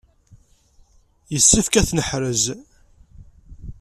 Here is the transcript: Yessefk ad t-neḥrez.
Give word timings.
Yessefk 1.33 1.73
ad 1.79 1.85
t-neḥrez. 1.87 2.43